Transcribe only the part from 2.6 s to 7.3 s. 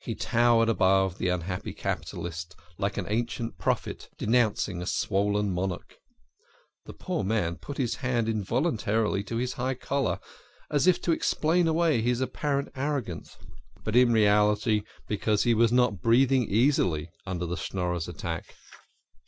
like an ancient prophet denouncing a swollen monarch. The poor